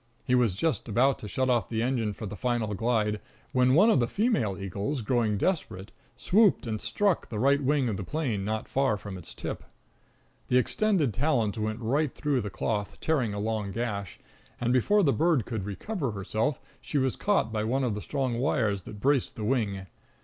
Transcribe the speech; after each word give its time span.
He 0.23 0.33
was 0.33 0.55
just 0.55 0.89
about 0.89 1.19
to 1.19 1.27
shut 1.27 1.47
off 1.47 1.69
the 1.69 1.83
engine 1.83 2.13
for 2.13 2.25
the 2.25 2.35
final 2.35 2.73
glide, 2.73 3.21
when 3.51 3.75
one 3.75 3.91
of 3.91 3.99
the 3.99 4.07
female 4.07 4.57
eagles, 4.59 5.03
growing 5.03 5.37
desperate, 5.37 5.91
swooped 6.17 6.65
and 6.65 6.81
struck 6.81 7.29
the 7.29 7.37
right 7.37 7.61
wing 7.61 7.87
of 7.87 7.97
the 7.97 8.03
plane 8.03 8.43
not 8.43 8.67
far 8.67 8.97
from 8.97 9.15
its 9.15 9.35
tip. 9.35 9.63
The 10.47 10.57
extended 10.57 11.13
talons 11.13 11.59
went 11.59 11.81
right 11.81 12.11
through 12.11 12.41
the 12.41 12.49
cloth, 12.49 12.99
tearing 12.99 13.35
a 13.35 13.39
long 13.39 13.71
gash, 13.71 14.17
and, 14.59 14.73
before 14.73 15.03
the 15.03 15.13
bird 15.13 15.45
could 15.45 15.65
recover 15.65 16.13
herself, 16.13 16.59
she 16.81 16.97
was 16.97 17.15
caught 17.15 17.51
by 17.53 17.63
one 17.63 17.83
of 17.83 17.93
the 17.93 18.01
strong 18.01 18.39
wires 18.39 18.81
that 18.85 18.99
braced 18.99 19.35
the 19.35 19.43
wing. 19.43 19.85